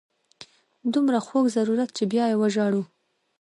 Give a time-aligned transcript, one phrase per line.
[0.93, 2.83] دومره خوږ ضرورت چې بیا یې وژاړو.